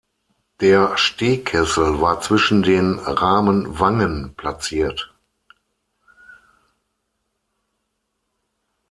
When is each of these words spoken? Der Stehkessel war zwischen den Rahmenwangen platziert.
Der 0.61 0.97
Stehkessel 0.97 2.01
war 2.01 2.21
zwischen 2.21 2.63
den 2.63 2.97
Rahmenwangen 2.97 4.33
platziert. 4.35 5.13